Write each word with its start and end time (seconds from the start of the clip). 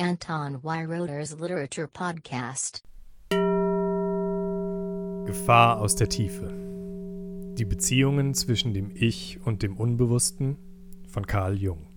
Anton 0.00 0.62
Weiroder's 0.62 1.36
Literature 1.40 1.88
Podcast. 1.88 2.84
Gefahr 5.26 5.80
aus 5.80 5.96
der 5.96 6.08
Tiefe. 6.08 6.54
Die 7.58 7.64
Beziehungen 7.64 8.32
zwischen 8.32 8.74
dem 8.74 8.92
Ich 8.94 9.40
und 9.44 9.64
dem 9.64 9.76
Unbewussten 9.76 10.56
von 11.08 11.26
Carl 11.26 11.56
Jung. 11.56 11.88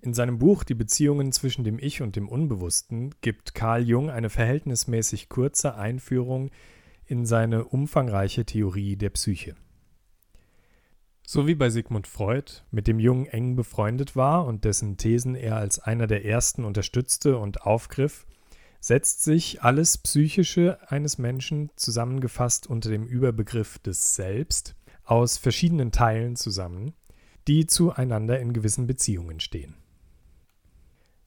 In 0.00 0.14
seinem 0.14 0.38
Buch 0.38 0.64
Die 0.64 0.72
Beziehungen 0.72 1.32
zwischen 1.32 1.64
dem 1.64 1.78
Ich 1.78 2.00
und 2.00 2.16
dem 2.16 2.26
Unbewussten 2.26 3.14
gibt 3.20 3.54
Carl 3.54 3.86
Jung 3.86 4.08
eine 4.08 4.30
verhältnismäßig 4.30 5.28
kurze 5.28 5.74
Einführung 5.74 6.50
in 7.04 7.26
seine 7.26 7.66
umfangreiche 7.66 8.46
Theorie 8.46 8.96
der 8.96 9.10
Psyche. 9.10 9.54
So 11.32 11.46
wie 11.46 11.54
bei 11.54 11.70
Sigmund 11.70 12.08
Freud, 12.08 12.64
mit 12.72 12.88
dem 12.88 12.98
Jung 12.98 13.26
eng 13.26 13.54
befreundet 13.54 14.16
war 14.16 14.46
und 14.46 14.64
dessen 14.64 14.96
Thesen 14.96 15.36
er 15.36 15.58
als 15.58 15.78
einer 15.78 16.08
der 16.08 16.24
ersten 16.24 16.64
unterstützte 16.64 17.38
und 17.38 17.62
aufgriff, 17.62 18.26
setzt 18.80 19.22
sich 19.22 19.62
alles 19.62 19.96
Psychische 19.96 20.78
eines 20.90 21.18
Menschen, 21.18 21.70
zusammengefasst 21.76 22.66
unter 22.66 22.90
dem 22.90 23.06
Überbegriff 23.06 23.78
des 23.78 24.16
Selbst, 24.16 24.74
aus 25.04 25.38
verschiedenen 25.38 25.92
Teilen 25.92 26.34
zusammen, 26.34 26.94
die 27.46 27.64
zueinander 27.64 28.40
in 28.40 28.52
gewissen 28.52 28.88
Beziehungen 28.88 29.38
stehen. 29.38 29.76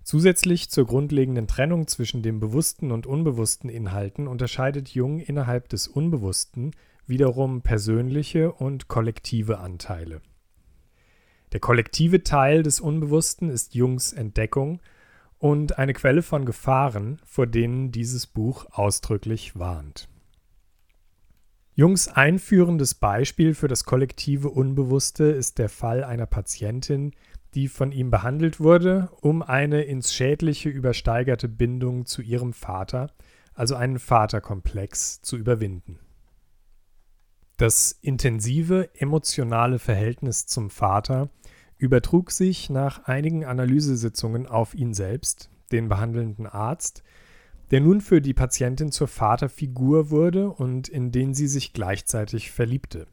Zusätzlich 0.03 0.69
zur 0.69 0.85
grundlegenden 0.85 1.47
Trennung 1.47 1.87
zwischen 1.87 2.23
dem 2.23 2.41
bewussten 2.41 2.91
und 2.91 3.07
unbewussten 3.07 3.69
Inhalten 3.69 4.27
unterscheidet 4.27 4.89
Jung 4.89 5.21
innerhalb 5.21 5.69
des 5.69 5.87
Unbewussten 5.87 6.71
wiederum 7.07 7.61
persönliche 7.61 8.51
und 8.51 8.87
kollektive 8.87 9.59
Anteile. 9.59 10.21
Der 11.51 11.59
kollektive 11.59 12.23
Teil 12.23 12.63
des 12.63 12.79
Unbewussten 12.79 13.49
ist 13.49 13.75
Jungs 13.75 14.11
Entdeckung 14.11 14.81
und 15.37 15.77
eine 15.77 15.93
Quelle 15.93 16.21
von 16.21 16.45
Gefahren, 16.45 17.19
vor 17.25 17.47
denen 17.47 17.91
dieses 17.91 18.27
Buch 18.27 18.65
ausdrücklich 18.71 19.57
warnt. 19.57 20.09
Jungs 21.75 22.07
einführendes 22.07 22.93
Beispiel 22.93 23.53
für 23.53 23.67
das 23.67 23.83
kollektive 23.83 24.49
Unbewusste 24.49 25.25
ist 25.25 25.57
der 25.57 25.69
Fall 25.69 26.03
einer 26.03 26.27
Patientin, 26.27 27.13
die 27.55 27.67
von 27.67 27.91
ihm 27.91 28.09
behandelt 28.09 28.59
wurde, 28.59 29.09
um 29.21 29.41
eine 29.41 29.83
ins 29.83 30.13
Schädliche 30.13 30.69
übersteigerte 30.69 31.47
Bindung 31.47 32.05
zu 32.05 32.21
ihrem 32.21 32.53
Vater, 32.53 33.11
also 33.53 33.75
einen 33.75 33.99
Vaterkomplex, 33.99 35.21
zu 35.21 35.37
überwinden. 35.37 35.99
Das 37.57 37.91
intensive 38.01 38.89
emotionale 38.95 39.79
Verhältnis 39.79 40.47
zum 40.47 40.69
Vater 40.69 41.29
übertrug 41.77 42.31
sich 42.31 42.69
nach 42.69 43.05
einigen 43.05 43.45
Analysesitzungen 43.45 44.47
auf 44.47 44.73
ihn 44.73 44.93
selbst, 44.93 45.49
den 45.71 45.89
behandelnden 45.89 46.47
Arzt, 46.47 47.03
der 47.71 47.81
nun 47.81 48.01
für 48.01 48.21
die 48.21 48.33
Patientin 48.33 48.91
zur 48.91 49.07
Vaterfigur 49.07 50.09
wurde 50.09 50.49
und 50.49 50.87
in 50.87 51.11
den 51.11 51.33
sie 51.33 51.47
sich 51.47 51.73
gleichzeitig 51.73 52.51
verliebte. 52.51 53.07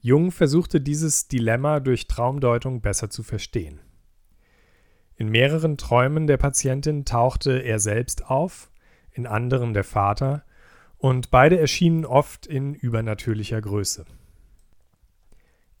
Jung 0.00 0.30
versuchte 0.30 0.80
dieses 0.80 1.28
Dilemma 1.28 1.80
durch 1.80 2.06
Traumdeutung 2.06 2.80
besser 2.80 3.10
zu 3.10 3.22
verstehen. 3.22 3.80
In 5.16 5.28
mehreren 5.28 5.78
Träumen 5.78 6.26
der 6.26 6.36
Patientin 6.36 7.04
tauchte 7.04 7.58
er 7.58 7.78
selbst 7.80 8.26
auf, 8.26 8.70
in 9.12 9.26
anderen 9.26 9.72
der 9.72 9.84
Vater, 9.84 10.44
und 10.98 11.30
beide 11.30 11.58
erschienen 11.58 12.04
oft 12.04 12.46
in 12.46 12.74
übernatürlicher 12.74 13.60
Größe. 13.60 14.04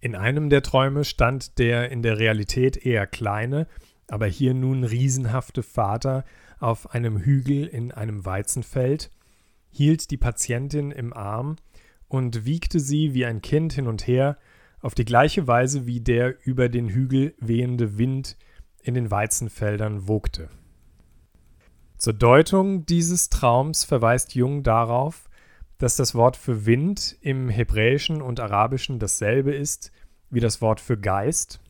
In 0.00 0.14
einem 0.14 0.50
der 0.50 0.62
Träume 0.62 1.04
stand 1.04 1.58
der 1.58 1.90
in 1.90 2.02
der 2.02 2.18
Realität 2.18 2.76
eher 2.76 3.06
kleine, 3.06 3.66
aber 4.08 4.26
hier 4.26 4.54
nun 4.54 4.84
riesenhafte 4.84 5.62
Vater 5.62 6.24
auf 6.60 6.94
einem 6.94 7.18
Hügel 7.18 7.66
in 7.66 7.92
einem 7.92 8.24
Weizenfeld, 8.24 9.10
hielt 9.70 10.10
die 10.10 10.16
Patientin 10.16 10.90
im 10.90 11.12
Arm 11.12 11.56
und 12.08 12.44
wiegte 12.44 12.80
sie 12.80 13.14
wie 13.14 13.26
ein 13.26 13.42
Kind 13.42 13.72
hin 13.72 13.86
und 13.86 14.06
her, 14.06 14.38
auf 14.80 14.94
die 14.94 15.04
gleiche 15.04 15.46
Weise 15.46 15.86
wie 15.86 16.00
der 16.00 16.36
über 16.46 16.68
den 16.68 16.88
Hügel 16.88 17.34
wehende 17.38 17.98
Wind 17.98 18.36
in 18.82 18.94
den 18.94 19.10
Weizenfeldern 19.10 20.06
wogte. 20.06 20.48
Zur 21.98 22.12
Deutung 22.12 22.84
dieses 22.84 23.30
Traums 23.30 23.84
verweist 23.84 24.34
Jung 24.34 24.62
darauf, 24.62 25.30
dass 25.78 25.96
das 25.96 26.14
Wort 26.14 26.36
für 26.36 26.66
Wind 26.66 27.16
im 27.20 27.48
Hebräischen 27.48 28.20
und 28.20 28.38
Arabischen 28.38 28.98
dasselbe 28.98 29.54
ist 29.54 29.92
wie 30.28 30.40
das 30.40 30.60
Wort 30.60 30.80
für 30.80 30.98
Geist 30.98 31.60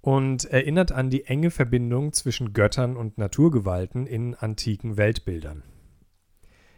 und 0.00 0.44
erinnert 0.46 0.92
an 0.92 1.10
die 1.10 1.24
enge 1.24 1.50
Verbindung 1.50 2.12
zwischen 2.12 2.52
Göttern 2.52 2.96
und 2.96 3.18
Naturgewalten 3.18 4.06
in 4.06 4.34
antiken 4.34 4.96
Weltbildern. 4.96 5.62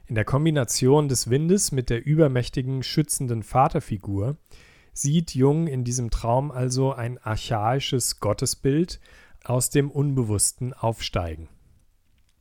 In 0.07 0.17
der 0.17 0.25
Kombination 0.25 1.09
des 1.09 1.31
Windes 1.31 1.71
mit 1.71 1.91
der 1.91 2.05
übermächtigen, 2.05 2.83
schützenden 2.83 3.45
Vaterfigur 3.45 4.37
sieht 4.93 5.35
Jung 5.35 5.69
in 5.69 5.85
diesem 5.85 6.11
Traum 6.11 6.51
also 6.51 6.93
ein 6.93 7.19
archaisches 7.19 8.19
Gottesbild 8.19 8.99
aus 9.45 9.71
dem 9.71 9.91
Unbewussten 9.91 10.73
aufsteigen. 10.73 11.49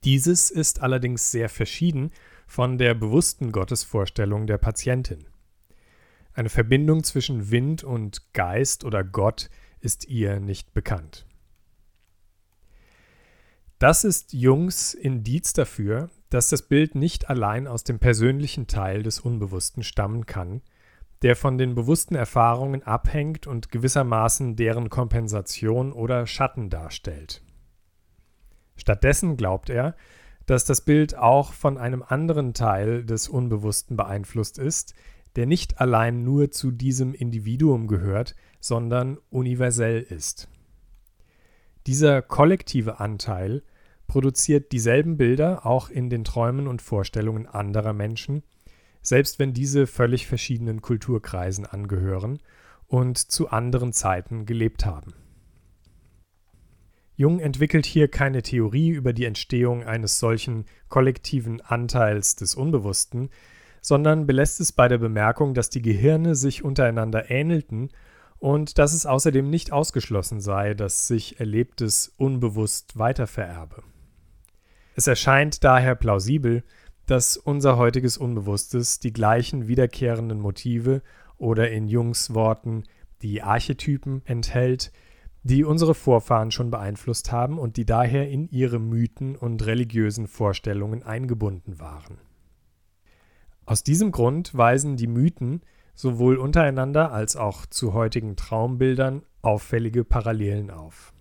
Dieses 0.10 0.50
ist 0.50 0.82
allerdings 0.82 1.30
sehr 1.30 1.50
verschieden 1.50 2.10
von 2.48 2.80
der 2.80 2.96
bewussten 2.96 3.52
Gottesvorstellung 3.52 4.48
der 4.48 4.58
Patientin. 4.58 5.28
Eine 6.34 6.50
Verbindung 6.50 7.04
zwischen 7.04 7.52
Wind 7.52 7.84
und 7.84 8.34
Geist 8.34 8.84
oder 8.84 9.04
Gott 9.04 9.52
ist 9.82 10.08
ihr 10.08 10.40
nicht 10.40 10.74
bekannt. 10.74 11.28
Das 13.78 14.04
ist 14.04 14.34
Jungs 14.34 14.96
Indiz 14.96 15.54
dafür, 15.54 16.10
dass 16.32 16.50
das 16.50 16.64
Bild 16.64 16.96
nicht 16.96 17.30
allein 17.30 17.68
aus 17.68 17.84
dem 17.84 18.00
persönlichen 18.00 18.66
Teil 18.66 19.04
des 19.04 19.20
Unbewussten 19.20 19.84
stammen 19.84 20.26
kann, 20.26 20.64
der 21.22 21.36
von 21.36 21.60
den 21.60 21.76
bewussten 21.76 22.16
Erfahrungen 22.16 22.82
abhängt 22.82 23.46
und 23.46 23.72
gewissermaßen 23.72 24.56
deren 24.56 24.90
Kompensation 24.90 25.94
oder 25.94 26.26
Schatten 26.26 26.72
darstellt. 26.72 27.44
Stattdessen 28.80 29.38
glaubt 29.38 29.70
er, 29.70 29.96
dass 30.46 30.66
das 30.66 30.82
Bild 30.82 31.16
auch 31.16 31.54
von 31.54 31.78
einem 31.78 32.02
anderen 32.02 32.54
Teil 32.54 33.04
des 33.04 33.28
Unbewussten 33.28 33.96
beeinflusst 33.96 34.58
ist, 34.58 34.96
der 35.36 35.46
nicht 35.46 35.80
allein 35.80 36.24
nur 36.24 36.50
zu 36.50 36.72
diesem 36.72 37.14
Individuum 37.14 37.88
gehört, 37.88 38.36
sondern 38.60 39.18
universell 39.30 40.02
ist. 40.02 40.48
Dieser 41.86 42.22
kollektive 42.22 43.00
Anteil 43.00 43.62
produziert 44.08 44.72
dieselben 44.72 45.18
Bilder 45.18 45.66
auch 45.66 45.90
in 45.90 46.10
den 46.10 46.24
Träumen 46.24 46.68
und 46.68 46.82
Vorstellungen 46.82 47.46
anderer 47.46 47.94
Menschen, 47.94 48.44
selbst 49.02 49.40
wenn 49.40 49.54
diese 49.54 49.88
völlig 49.88 50.26
verschiedenen 50.26 50.82
Kulturkreisen 50.82 51.66
angehören 51.66 52.40
und 52.88 53.18
zu 53.18 53.50
anderen 53.50 53.94
Zeiten 53.94 54.46
gelebt 54.46 54.86
haben. 54.86 55.14
Jung 57.20 57.42
entwickelt 57.42 57.86
hier 57.86 58.08
keine 58.08 58.44
Theorie 58.44 58.92
über 58.92 59.12
die 59.12 59.26
Entstehung 59.26 59.84
eines 59.84 60.20
solchen 60.20 60.64
kollektiven 60.88 61.60
Anteils 61.60 62.38
des 62.38 62.56
Unbewussten, 62.56 63.30
sondern 63.82 64.26
belässt 64.26 64.62
es 64.62 64.72
bei 64.72 64.88
der 64.88 65.00
Bemerkung, 65.00 65.54
dass 65.54 65.70
die 65.70 65.82
Gehirne 65.82 66.36
sich 66.36 66.64
untereinander 66.64 67.30
ähnelten 67.30 67.90
und 68.38 68.78
dass 68.78 68.94
es 68.94 69.06
außerdem 69.06 69.50
nicht 69.50 69.74
ausgeschlossen 69.74 70.40
sei, 70.40 70.74
dass 70.76 71.08
sich 71.10 71.42
Erlebtes 71.42 72.14
unbewusst 72.16 72.98
weitervererbe. 72.98 73.84
Es 74.96 75.06
erscheint 75.06 75.66
daher 75.66 75.96
plausibel, 75.96 76.64
dass 77.06 77.36
unser 77.36 77.76
heutiges 77.76 78.18
Unbewusstes 78.18 79.02
die 79.02 79.12
gleichen 79.12 79.68
wiederkehrenden 79.68 80.40
Motive 80.40 81.02
oder 81.38 81.70
in 81.70 81.90
Jungs 81.90 82.34
Worten 82.34 82.86
die 83.22 83.42
Archetypen 83.42 84.22
enthält, 84.24 84.94
die 85.44 85.64
unsere 85.64 85.96
Vorfahren 85.96 86.52
schon 86.52 86.70
beeinflusst 86.70 87.32
haben 87.32 87.58
und 87.58 87.78
die 87.78 87.86
daher 87.86 88.30
in 88.30 88.50
ihre 88.50 88.80
Mythen 88.80 89.36
und 89.36 89.66
religiösen 89.66 90.28
Vorstellungen 90.28 91.04
eingebunden 91.04 91.80
waren. 91.80 92.20
Aus 93.66 93.84
diesem 93.84 94.12
Grund 94.12 94.56
weisen 94.56 94.98
die 94.98 95.08
Mythen 95.08 95.62
sowohl 95.96 96.38
untereinander 96.38 97.12
als 97.12 97.36
auch 97.36 97.66
zu 97.66 97.94
heutigen 97.94 98.36
Traumbildern 98.36 99.24
auffällige 99.42 100.04
Parallelen 100.04 100.72
auf. 100.72 101.14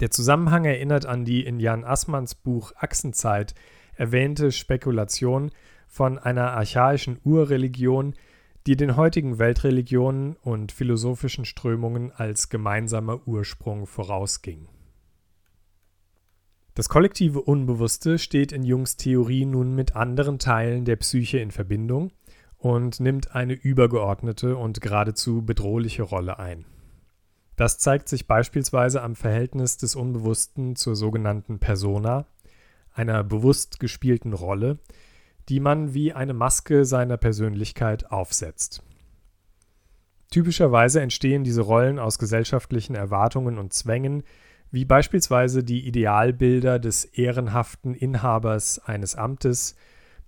Der 0.00 0.10
Zusammenhang 0.10 0.64
erinnert 0.64 1.06
an 1.06 1.24
die 1.24 1.44
in 1.44 1.58
Jan 1.58 1.84
Assmanns 1.84 2.34
Buch 2.34 2.72
Achsenzeit 2.76 3.54
erwähnte 3.94 4.52
Spekulation 4.52 5.50
von 5.86 6.18
einer 6.18 6.52
archaischen 6.52 7.18
Urreligion, 7.24 8.14
die 8.66 8.76
den 8.76 8.96
heutigen 8.96 9.38
Weltreligionen 9.38 10.36
und 10.36 10.72
philosophischen 10.72 11.44
Strömungen 11.44 12.10
als 12.10 12.48
gemeinsamer 12.48 13.26
Ursprung 13.26 13.86
vorausging. 13.86 14.68
Das 16.74 16.88
kollektive 16.88 17.40
Unbewusste 17.40 18.18
steht 18.18 18.52
in 18.52 18.62
Jungs 18.64 18.96
Theorie 18.96 19.46
nun 19.46 19.74
mit 19.74 19.96
anderen 19.96 20.38
Teilen 20.38 20.84
der 20.84 20.96
Psyche 20.96 21.38
in 21.38 21.50
Verbindung 21.50 22.10
und 22.58 23.00
nimmt 23.00 23.34
eine 23.34 23.54
übergeordnete 23.54 24.56
und 24.56 24.80
geradezu 24.80 25.42
bedrohliche 25.42 26.02
Rolle 26.02 26.38
ein. 26.38 26.66
Das 27.54 27.78
zeigt 27.78 28.08
sich 28.08 28.26
beispielsweise 28.26 29.00
am 29.00 29.14
Verhältnis 29.14 29.78
des 29.78 29.94
Unbewussten 29.96 30.76
zur 30.76 30.96
sogenannten 30.96 31.58
Persona, 31.60 32.26
einer 32.92 33.24
bewusst 33.24 33.80
gespielten 33.80 34.34
Rolle, 34.34 34.78
die 35.48 35.60
man 35.60 35.94
wie 35.94 36.12
eine 36.12 36.34
Maske 36.34 36.84
seiner 36.84 37.16
Persönlichkeit 37.16 38.10
aufsetzt. 38.10 38.82
Typischerweise 40.30 41.00
entstehen 41.00 41.44
diese 41.44 41.62
Rollen 41.62 41.98
aus 41.98 42.18
gesellschaftlichen 42.18 42.94
Erwartungen 42.94 43.58
und 43.58 43.72
Zwängen, 43.72 44.24
wie 44.70 44.84
beispielsweise 44.84 45.62
die 45.62 45.86
Idealbilder 45.86 46.78
des 46.78 47.04
ehrenhaften 47.04 47.94
Inhabers 47.94 48.80
eines 48.80 49.14
Amtes, 49.14 49.76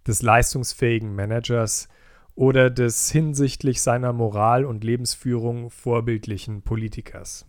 des 0.07 0.23
leistungsfähigen 0.23 1.15
Managers 1.15 1.89
oder 2.35 2.71
des 2.71 3.11
hinsichtlich 3.11 3.83
seiner 3.83 4.13
Moral 4.13 4.65
und 4.65 4.85
Lebensführung 4.85 5.71
vorbildlichen 5.71 6.63
Politikers. 6.63 7.47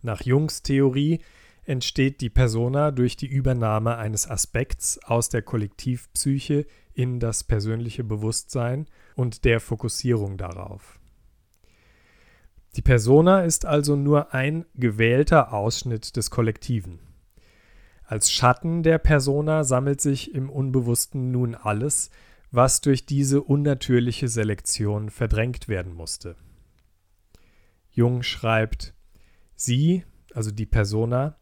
Nach 0.00 0.22
Jungs 0.22 0.62
Theorie 0.62 1.20
entsteht 1.66 2.20
die 2.20 2.30
Persona 2.30 2.90
durch 2.90 3.16
die 3.16 3.26
Übernahme 3.26 3.96
eines 3.96 4.28
Aspekts 4.28 4.98
aus 5.04 5.28
der 5.28 5.42
Kollektivpsyche 5.42 6.66
in 6.92 7.20
das 7.20 7.44
persönliche 7.44 8.04
Bewusstsein 8.04 8.86
und 9.16 9.44
der 9.44 9.60
Fokussierung 9.60 10.36
darauf. 10.36 11.00
Die 12.76 12.82
Persona 12.82 13.42
ist 13.42 13.66
also 13.66 13.94
nur 13.96 14.34
ein 14.34 14.64
gewählter 14.74 15.52
Ausschnitt 15.52 16.16
des 16.16 16.30
Kollektiven. 16.30 16.98
Als 18.04 18.30
Schatten 18.30 18.82
der 18.82 18.98
Persona 18.98 19.64
sammelt 19.64 20.00
sich 20.00 20.34
im 20.34 20.50
Unbewussten 20.50 21.30
nun 21.30 21.54
alles, 21.54 22.10
was 22.50 22.80
durch 22.80 23.06
diese 23.06 23.42
unnatürliche 23.42 24.28
Selektion 24.28 25.10
verdrängt 25.10 25.68
werden 25.68 25.94
musste. 25.94 26.36
Jung 27.90 28.22
schreibt, 28.22 28.92
sie, 29.54 30.04
also 30.34 30.50
die 30.50 30.66
Persona, 30.66 31.36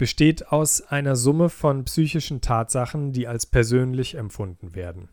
besteht 0.00 0.50
aus 0.50 0.80
einer 0.80 1.14
Summe 1.14 1.50
von 1.50 1.84
psychischen 1.84 2.40
Tatsachen, 2.40 3.12
die 3.12 3.28
als 3.28 3.44
persönlich 3.44 4.14
empfunden 4.14 4.74
werden. 4.74 5.10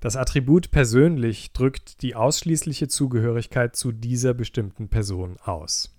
Das 0.00 0.16
Attribut 0.16 0.70
persönlich 0.70 1.52
drückt 1.52 2.00
die 2.00 2.14
ausschließliche 2.14 2.88
Zugehörigkeit 2.88 3.76
zu 3.76 3.92
dieser 3.92 4.32
bestimmten 4.32 4.88
Person 4.88 5.36
aus. 5.44 5.94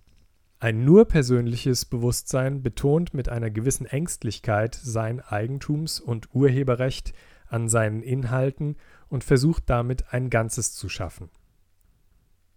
Ein 0.60 0.84
nur 0.84 1.06
persönliches 1.06 1.86
Bewusstsein 1.86 2.64
betont 2.64 3.14
mit 3.14 3.30
einer 3.30 3.52
gewissen 3.52 3.86
Ängstlichkeit 3.86 4.74
sein 4.74 5.22
Eigentums- 5.22 6.02
und 6.02 6.34
Urheberrecht 6.34 7.14
an 7.50 7.70
seinen 7.70 8.02
Inhalten 8.02 8.78
und 9.10 9.24
versucht 9.24 9.70
damit 9.70 10.12
ein 10.12 10.32
Ganzes 10.32 10.74
zu 10.74 10.90
schaffen. 10.90 11.30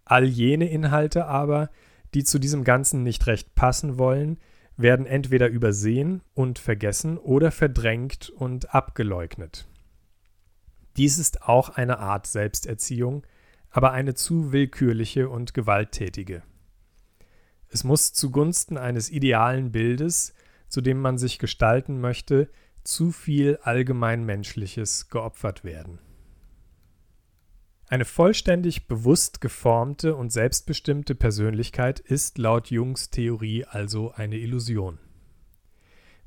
All 0.05 0.25
jene 0.25 0.67
Inhalte 0.71 1.27
aber, 1.27 1.69
die 2.15 2.23
zu 2.23 2.39
diesem 2.39 2.63
Ganzen 2.63 3.03
nicht 3.03 3.27
recht 3.27 3.53
passen 3.53 3.99
wollen, 3.99 4.39
werden 4.77 5.05
entweder 5.05 5.47
übersehen 5.47 6.21
und 6.33 6.59
vergessen 6.59 7.17
oder 7.17 7.51
verdrängt 7.51 8.29
und 8.29 8.73
abgeleugnet. 8.73 9.67
Dies 10.97 11.17
ist 11.17 11.43
auch 11.43 11.69
eine 11.69 11.99
Art 11.99 12.27
Selbsterziehung, 12.27 13.25
aber 13.69 13.91
eine 13.91 14.13
zu 14.13 14.51
willkürliche 14.51 15.29
und 15.29 15.53
gewalttätige. 15.53 16.43
Es 17.67 17.83
muss 17.83 18.13
zugunsten 18.13 18.77
eines 18.77 19.09
idealen 19.09 19.71
Bildes, 19.71 20.33
zu 20.69 20.81
dem 20.81 21.01
man 21.01 21.17
sich 21.17 21.39
gestalten 21.39 21.99
möchte, 21.99 22.49
zu 22.83 23.11
viel 23.11 23.57
allgemeinmenschliches 23.63 25.09
geopfert 25.09 25.63
werden. 25.63 25.99
Eine 27.87 28.05
vollständig 28.05 28.87
bewusst 28.87 29.41
geformte 29.41 30.15
und 30.15 30.31
selbstbestimmte 30.31 31.13
Persönlichkeit 31.13 31.99
ist 31.99 32.39
laut 32.39 32.71
Jungs 32.71 33.11
Theorie 33.11 33.65
also 33.65 34.11
eine 34.11 34.37
Illusion. 34.37 34.97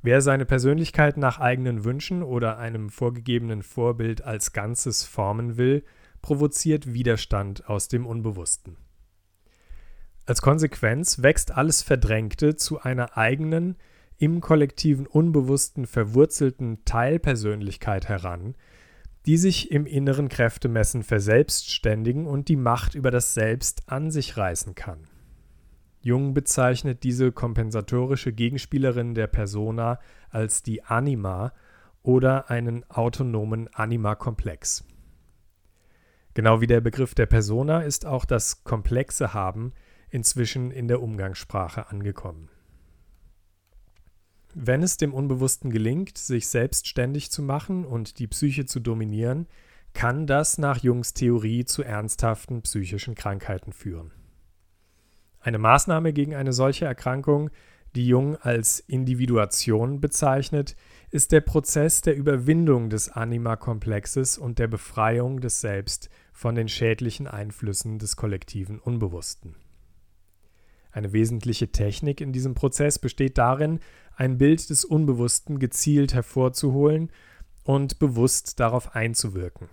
Wer 0.00 0.20
seine 0.20 0.46
Persönlichkeit 0.46 1.16
nach 1.16 1.40
eigenen 1.40 1.84
Wünschen 1.84 2.22
oder 2.22 2.58
einem 2.58 2.90
vorgegebenen 2.90 3.64
Vorbild 3.64 4.22
als 4.22 4.52
Ganzes 4.52 5.02
formen 5.02 5.56
will, 5.56 5.84
provoziert 6.22 6.94
Widerstand 6.94 7.68
aus 7.68 7.88
dem 7.88 8.06
Unbewussten. 8.06 8.76
Als 10.26 10.40
Konsequenz 10.40 11.22
wächst 11.22 11.50
alles 11.50 11.82
Verdrängte 11.82 12.54
zu 12.54 12.80
einer 12.80 13.16
eigenen, 13.16 13.76
im 14.16 14.40
kollektiven 14.40 15.06
Unbewussten 15.06 15.86
verwurzelten 15.86 16.84
Teilpersönlichkeit 16.84 18.08
heran, 18.08 18.54
die 19.26 19.36
sich 19.36 19.70
im 19.70 19.86
inneren 19.86 20.28
Kräftemessen 20.28 21.02
verselbstständigen 21.02 22.26
und 22.26 22.48
die 22.48 22.56
Macht 22.56 22.94
über 22.94 23.10
das 23.10 23.34
Selbst 23.34 23.82
an 23.86 24.10
sich 24.10 24.36
reißen 24.36 24.74
kann. 24.74 25.08
Jung 26.00 26.32
bezeichnet 26.32 27.02
diese 27.02 27.32
kompensatorische 27.32 28.32
Gegenspielerin 28.32 29.14
der 29.14 29.26
Persona 29.26 29.98
als 30.30 30.62
die 30.62 30.84
Anima 30.84 31.52
oder 32.02 32.50
einen 32.50 32.88
autonomen 32.90 33.68
Anima-Komplex. 33.74 34.84
Genau 36.34 36.60
wie 36.60 36.68
der 36.68 36.80
Begriff 36.80 37.14
der 37.14 37.26
Persona 37.26 37.82
ist 37.82 38.06
auch 38.06 38.24
das 38.24 38.62
komplexe 38.62 39.34
Haben 39.34 39.72
inzwischen 40.08 40.70
in 40.70 40.88
der 40.88 41.02
Umgangssprache 41.02 41.90
angekommen. 41.90 42.48
Wenn 44.60 44.82
es 44.82 44.96
dem 44.96 45.14
Unbewussten 45.14 45.70
gelingt, 45.70 46.18
sich 46.18 46.48
selbstständig 46.48 47.30
zu 47.30 47.42
machen 47.42 47.84
und 47.84 48.18
die 48.18 48.26
Psyche 48.26 48.66
zu 48.66 48.80
dominieren, 48.80 49.46
kann 49.92 50.26
das 50.26 50.58
nach 50.58 50.78
Jungs 50.78 51.14
Theorie 51.14 51.64
zu 51.64 51.84
ernsthaften 51.84 52.62
psychischen 52.62 53.14
Krankheiten 53.14 53.72
führen. 53.72 54.10
Eine 55.38 55.58
Maßnahme 55.58 56.12
gegen 56.12 56.34
eine 56.34 56.52
solche 56.52 56.86
Erkrankung, 56.86 57.50
die 57.94 58.08
Jung 58.08 58.34
als 58.34 58.80
Individuation 58.80 60.00
bezeichnet, 60.00 60.74
ist 61.12 61.30
der 61.30 61.40
Prozess 61.40 62.00
der 62.00 62.16
Überwindung 62.16 62.90
des 62.90 63.10
Anima-Komplexes 63.10 64.38
und 64.38 64.58
der 64.58 64.66
Befreiung 64.66 65.40
des 65.40 65.60
Selbst 65.60 66.10
von 66.32 66.56
den 66.56 66.66
schädlichen 66.66 67.28
Einflüssen 67.28 68.00
des 68.00 68.16
kollektiven 68.16 68.80
Unbewussten. 68.80 69.54
Eine 70.90 71.12
wesentliche 71.12 71.70
Technik 71.70 72.20
in 72.20 72.32
diesem 72.32 72.54
Prozess 72.54 72.98
besteht 72.98 73.38
darin, 73.38 73.78
ein 74.18 74.36
Bild 74.36 74.68
des 74.68 74.84
Unbewussten 74.84 75.60
gezielt 75.60 76.12
hervorzuholen 76.12 77.10
und 77.62 78.00
bewusst 78.00 78.58
darauf 78.58 78.96
einzuwirken. 78.96 79.68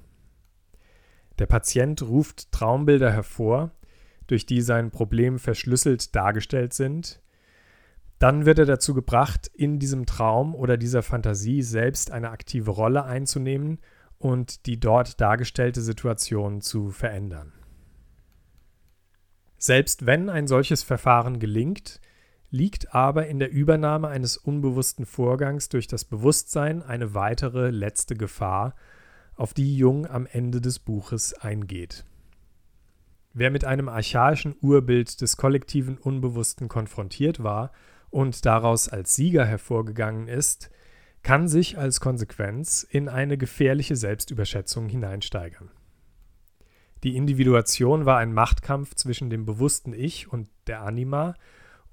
Der 1.40 1.48
Patient 1.48 2.04
ruft 2.04 2.52
Traumbilder 2.52 3.12
hervor, 3.12 3.72
durch 4.28 4.46
die 4.46 4.62
sein 4.62 4.92
Problem 4.92 5.40
verschlüsselt 5.40 6.16
dargestellt 6.16 6.74
sind. 6.74 7.22
Dann 8.20 8.46
wird 8.46 8.60
er 8.60 8.66
dazu 8.66 8.94
gebracht, 8.94 9.50
in 9.52 9.80
diesem 9.80 10.06
Traum 10.06 10.54
oder 10.54 10.78
dieser 10.78 11.02
Fantasie 11.02 11.64
selbst 11.64 12.12
eine 12.12 12.30
aktive 12.30 12.70
Rolle 12.70 13.04
einzunehmen 13.04 13.80
und 14.20 14.68
die 14.68 14.80
dort 14.80 15.20
dargestellte 15.20 15.82
Situation 15.82 16.62
zu 16.62 16.92
verändern. 16.92 17.52
Selbst 19.58 20.06
wenn 20.06 20.30
ein 20.30 20.46
solches 20.46 20.84
Verfahren 20.84 21.40
gelingt, 21.40 22.00
liegt 22.56 22.96
aber 22.96 23.28
in 23.28 23.38
der 23.38 23.52
Übernahme 23.52 24.08
eines 24.08 24.38
unbewussten 24.38 25.06
Vorgangs 25.06 25.68
durch 25.68 25.88
das 25.88 26.06
Bewusstsein 26.06 26.82
eine 26.82 27.14
weitere 27.14 27.70
letzte 27.70 28.16
Gefahr, 28.16 28.76
auf 29.36 29.54
die 29.54 29.76
Jung 29.76 30.08
am 30.08 30.26
Ende 30.26 30.62
des 30.62 30.80
Buches 30.80 31.34
eingeht. 31.34 32.06
Wer 33.34 33.52
mit 33.52 33.66
einem 33.66 33.90
archaischen 33.90 34.56
Urbild 34.62 35.20
des 35.20 35.36
kollektiven 35.36 35.98
Unbewussten 35.98 36.70
konfrontiert 36.70 37.44
war 37.44 37.74
und 38.10 38.46
daraus 38.46 38.88
als 38.88 39.14
Sieger 39.16 39.46
hervorgegangen 39.46 40.30
ist, 40.30 40.70
kann 41.24 41.50
sich 41.50 41.78
als 41.78 42.00
Konsequenz 42.00 42.88
in 42.90 43.10
eine 43.10 43.38
gefährliche 43.38 43.98
Selbstüberschätzung 43.98 44.88
hineinsteigern. 44.88 45.72
Die 47.04 47.18
Individuation 47.18 48.06
war 48.06 48.20
ein 48.20 48.34
Machtkampf 48.34 48.96
zwischen 48.96 49.30
dem 49.30 49.46
bewussten 49.46 49.92
Ich 49.92 50.32
und 50.32 50.48
der 50.68 50.84
Anima, 50.84 51.36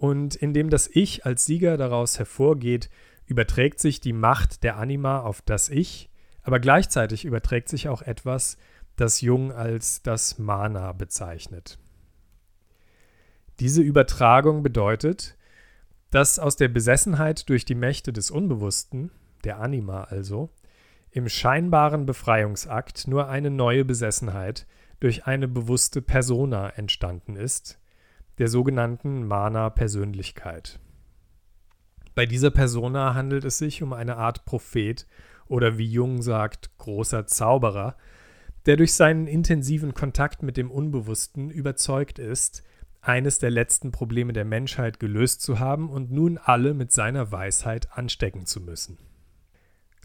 und 0.03 0.35
indem 0.35 0.69
das 0.69 0.91
Ich 0.93 1.27
als 1.27 1.47
Sieger 1.47 1.77
daraus 1.77 2.19
hervorgeht, 2.19 2.91
überträgt 3.27 3.79
sich 3.79 4.01
die 4.01 4.13
Macht 4.13 4.65
der 4.65 4.77
Anima 4.77 5.21
auf 5.21 5.43
das 5.43 5.69
Ich, 5.69 6.11
aber 6.43 6.59
gleichzeitig 6.59 7.25
überträgt 7.25 7.69
sich 7.69 7.89
auch 7.89 8.03
etwas, 8.03 8.57
das 8.97 9.21
Jung 9.21 9.53
als 9.53 10.03
das 10.03 10.41
Mana 10.41 10.91
bezeichnet. 10.91 11.79
Diese 13.61 13.81
Übertragung 13.81 14.65
bedeutet, 14.65 15.37
dass 16.11 16.41
aus 16.41 16.57
der 16.57 16.69
Besessenheit 16.69 17.49
durch 17.49 17.65
die 17.65 17.77
Mächte 17.77 18.13
des 18.13 18.33
Unbewussten, 18.33 19.13
der 19.45 19.61
Anima 19.61 20.03
also, 20.03 20.51
im 21.13 21.29
scheinbaren 21.29 22.07
Befreiungsakt 22.07 23.07
nur 23.07 23.29
eine 23.29 23.51
neue 23.51 23.85
Besessenheit 23.85 24.67
durch 24.99 25.27
eine 25.27 25.47
bewusste 25.47 26.03
Persona 26.03 26.71
entstanden 26.71 27.37
ist, 27.37 27.79
der 28.39 28.49
sogenannten 28.49 29.27
Mana-Persönlichkeit. 29.27 30.79
Bei 32.15 32.27
dieser 32.27 32.51
Persona 32.51 33.15
handelt 33.15 33.45
es 33.45 33.59
sich 33.59 33.83
um 33.83 33.93
eine 33.93 34.17
Art 34.17 34.45
Prophet 34.45 35.07
oder 35.47 35.79
wie 35.79 35.87
Jung 35.87 36.23
sagt, 36.23 36.77
großer 36.79 37.27
Zauberer, 37.27 37.97
der 38.67 38.77
durch 38.77 38.95
seinen 38.95 39.27
intensiven 39.27 39.95
Kontakt 39.95 40.43
mit 40.43 40.57
dem 40.57 40.71
Unbewussten 40.71 41.51
überzeugt 41.51 42.19
ist, 42.19 42.63
eines 43.01 43.39
der 43.39 43.51
letzten 43.51 43.91
Probleme 43.91 44.33
der 44.33 44.45
Menschheit 44.45 45.01
gelöst 45.01 45.43
zu 45.43 45.59
haben 45.59 45.91
und 45.91 46.13
nun 46.13 46.39
alle 46.39 46.73
mit 46.73 46.93
seiner 46.93 47.33
Weisheit 47.33 47.89
anstecken 47.93 48.47
zu 48.47 48.61
müssen. 48.61 48.99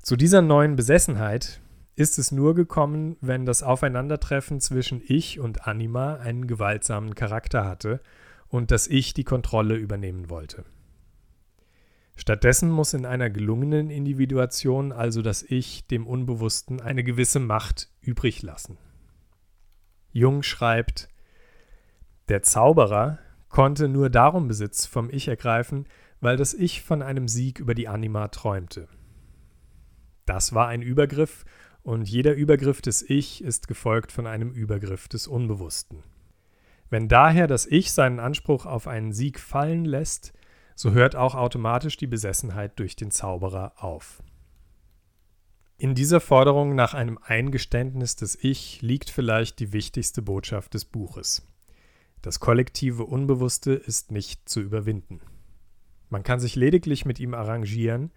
Zu 0.02 0.16
dieser 0.16 0.42
neuen 0.42 0.76
Besessenheit 0.76 1.62
ist 1.98 2.20
es 2.20 2.32
nur 2.32 2.54
gekommen, 2.54 3.18
wenn 3.22 3.48
das 3.48 3.64
Aufeinandertreffen 3.64 4.62
zwischen 4.62 5.02
Ich 5.04 5.40
und 5.40 5.68
Anima 5.68 6.18
einen 6.18 6.46
gewaltsamen 6.46 7.16
Charakter 7.16 7.66
hatte 7.66 8.02
und 8.48 8.70
das 8.70 8.86
Ich 8.86 9.16
die 9.16 9.24
Kontrolle 9.24 9.76
übernehmen 9.76 10.30
wollte. 10.30 10.64
Stattdessen 12.16 12.70
muss 12.70 12.94
in 12.94 13.08
einer 13.08 13.32
gelungenen 13.32 13.90
Individuation 13.90 14.92
also 14.92 15.24
das 15.24 15.42
Ich 15.42 15.88
dem 15.88 16.06
Unbewussten 16.06 16.82
eine 16.82 17.04
gewisse 17.04 17.40
Macht 17.40 17.90
übrig 18.00 18.44
lassen. 18.44 18.78
Jung 20.12 20.44
schreibt, 20.44 21.10
der 22.30 22.44
Zauberer 22.44 23.18
konnte 23.50 23.88
nur 23.88 24.12
darum 24.12 24.48
Besitz 24.48 24.86
vom 24.86 25.10
Ich 25.10 25.30
ergreifen, 25.30 25.88
weil 26.22 26.38
das 26.38 26.54
Ich 26.54 26.84
von 26.84 27.02
einem 27.02 27.28
Sieg 27.28 27.58
über 27.60 27.74
die 27.74 27.88
Anima 27.88 28.28
träumte. 28.28 28.88
Das 30.28 30.54
war 30.54 30.68
ein 30.68 30.84
Übergriff, 30.84 31.44
und 31.88 32.10
jeder 32.10 32.34
Übergriff 32.34 32.82
des 32.82 33.02
Ich 33.02 33.42
ist 33.42 33.70
gefolgt 33.70 34.12
von 34.12 34.28
einem 34.28 34.52
Übergriff 34.52 35.08
des 35.08 35.26
Unbewussten. 35.26 36.04
Wenn 36.90 37.08
daher 37.08 37.48
das 37.48 37.66
Ich 37.66 37.94
seinen 37.94 38.20
Anspruch 38.20 38.66
auf 38.66 38.88
einen 38.88 39.14
Sieg 39.14 39.40
fallen 39.40 39.86
lässt, 39.86 40.34
so 40.76 40.92
hört 40.92 41.16
auch 41.16 41.34
automatisch 41.34 41.96
die 41.96 42.06
Besessenheit 42.06 42.78
durch 42.78 42.98
den 42.98 43.10
Zauberer 43.10 43.72
auf. 43.78 44.22
In 45.78 45.96
dieser 45.96 46.20
Forderung 46.20 46.76
nach 46.76 46.94
einem 46.94 47.20
Eingeständnis 47.24 48.18
des 48.18 48.38
Ich 48.42 48.82
liegt 48.82 49.10
vielleicht 49.10 49.60
die 49.60 49.72
wichtigste 49.72 50.22
Botschaft 50.22 50.74
des 50.74 50.84
Buches. 50.84 51.48
Das 52.22 52.42
kollektive 52.42 53.06
Unbewusste 53.06 53.72
ist 53.72 54.12
nicht 54.12 54.50
zu 54.50 54.60
überwinden. 54.60 55.22
Man 56.10 56.24
kann 56.24 56.42
sich 56.42 56.58
lediglich 56.58 57.06
mit 57.06 57.22
ihm 57.22 57.34
arrangieren 57.34 58.12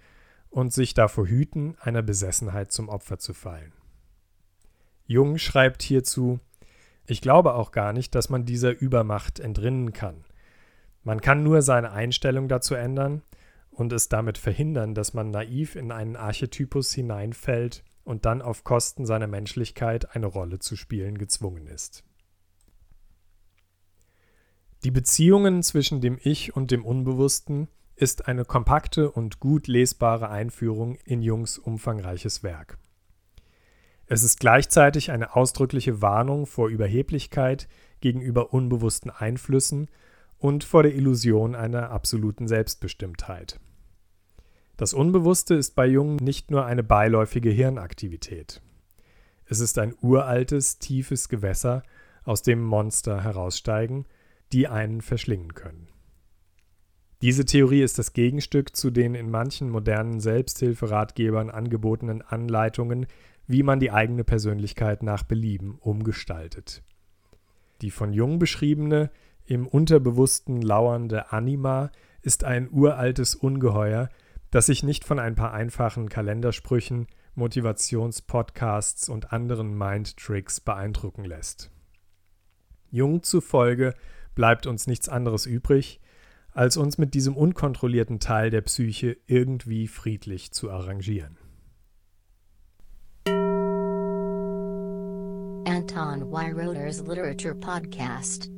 und 0.50 0.72
sich 0.72 0.94
davor 0.94 1.26
hüten, 1.26 1.76
einer 1.80 2.02
Besessenheit 2.02 2.72
zum 2.72 2.88
Opfer 2.88 3.18
zu 3.18 3.32
fallen. 3.32 3.72
Jung 5.06 5.38
schreibt 5.38 5.82
hierzu, 5.82 6.40
ich 7.06 7.20
glaube 7.20 7.54
auch 7.54 7.72
gar 7.72 7.92
nicht, 7.92 8.14
dass 8.14 8.28
man 8.28 8.44
dieser 8.44 8.78
Übermacht 8.78 9.40
entrinnen 9.40 9.92
kann. 9.92 10.24
Man 11.02 11.20
kann 11.20 11.42
nur 11.42 11.62
seine 11.62 11.92
Einstellung 11.92 12.48
dazu 12.48 12.74
ändern 12.74 13.22
und 13.70 13.92
es 13.92 14.08
damit 14.08 14.38
verhindern, 14.38 14.94
dass 14.94 15.14
man 15.14 15.30
naiv 15.30 15.74
in 15.74 15.90
einen 15.92 16.16
Archetypus 16.16 16.92
hineinfällt 16.92 17.82
und 18.04 18.26
dann 18.26 18.42
auf 18.42 18.64
Kosten 18.64 19.06
seiner 19.06 19.26
Menschlichkeit 19.26 20.14
eine 20.14 20.26
Rolle 20.26 20.58
zu 20.58 20.76
spielen 20.76 21.18
gezwungen 21.18 21.66
ist. 21.66 22.04
Die 24.84 24.90
Beziehungen 24.90 25.62
zwischen 25.62 26.00
dem 26.00 26.18
Ich 26.22 26.56
und 26.56 26.70
dem 26.70 26.84
Unbewussten 26.84 27.68
ist 28.00 28.28
eine 28.28 28.44
kompakte 28.44 29.10
und 29.10 29.40
gut 29.40 29.66
lesbare 29.66 30.30
Einführung 30.30 30.96
in 31.04 31.22
Jungs 31.22 31.58
umfangreiches 31.58 32.42
Werk. 32.42 32.78
Es 34.06 34.22
ist 34.22 34.40
gleichzeitig 34.40 35.10
eine 35.10 35.36
ausdrückliche 35.36 36.00
Warnung 36.00 36.46
vor 36.46 36.68
Überheblichkeit 36.68 37.68
gegenüber 38.00 38.52
unbewussten 38.52 39.10
Einflüssen 39.10 39.88
und 40.38 40.64
vor 40.64 40.82
der 40.82 40.94
Illusion 40.94 41.54
einer 41.54 41.90
absoluten 41.90 42.48
Selbstbestimmtheit. 42.48 43.60
Das 44.76 44.94
Unbewusste 44.94 45.54
ist 45.54 45.74
bei 45.74 45.86
Jungen 45.86 46.16
nicht 46.16 46.50
nur 46.50 46.64
eine 46.64 46.82
beiläufige 46.82 47.50
Hirnaktivität. 47.50 48.62
Es 49.44 49.60
ist 49.60 49.78
ein 49.78 49.94
uraltes, 50.00 50.78
tiefes 50.78 51.28
Gewässer, 51.28 51.82
aus 52.24 52.42
dem 52.42 52.62
Monster 52.62 53.22
heraussteigen– 53.22 54.06
die 54.52 54.68
einen 54.68 55.00
verschlingen 55.00 55.54
können. 55.54 55.89
Diese 57.22 57.44
Theorie 57.44 57.82
ist 57.82 57.98
das 57.98 58.14
Gegenstück 58.14 58.74
zu 58.74 58.90
den 58.90 59.14
in 59.14 59.30
manchen 59.30 59.68
modernen 59.68 60.20
Selbsthilferatgebern 60.20 61.50
angebotenen 61.50 62.22
Anleitungen, 62.22 63.06
wie 63.46 63.62
man 63.62 63.78
die 63.78 63.90
eigene 63.90 64.24
Persönlichkeit 64.24 65.02
nach 65.02 65.22
Belieben 65.22 65.76
umgestaltet. 65.80 66.82
Die 67.82 67.90
von 67.90 68.12
Jung 68.12 68.38
beschriebene, 68.38 69.10
im 69.44 69.66
Unterbewussten 69.66 70.62
lauernde 70.62 71.32
Anima 71.32 71.90
ist 72.22 72.44
ein 72.44 72.70
uraltes 72.70 73.34
Ungeheuer, 73.34 74.08
das 74.50 74.66
sich 74.66 74.82
nicht 74.82 75.04
von 75.04 75.18
ein 75.18 75.34
paar 75.34 75.52
einfachen 75.52 76.08
Kalendersprüchen, 76.08 77.06
Motivationspodcasts 77.34 79.08
und 79.08 79.32
anderen 79.32 79.76
Mindtricks 79.76 80.60
beeindrucken 80.60 81.24
lässt. 81.24 81.70
Jung 82.90 83.22
zufolge 83.22 83.94
bleibt 84.34 84.66
uns 84.66 84.86
nichts 84.86 85.08
anderes 85.08 85.46
übrig, 85.46 86.00
als 86.60 86.76
uns 86.76 86.98
mit 86.98 87.14
diesem 87.14 87.38
unkontrollierten 87.38 88.20
Teil 88.20 88.50
der 88.50 88.60
Psyche 88.60 89.16
irgendwie 89.26 89.88
friedlich 89.88 90.52
zu 90.52 90.70
arrangieren. 90.70 91.38
Anton 95.64 96.30
Weiroder's 96.30 97.00
Literature 97.00 97.54
Podcast 97.54 98.50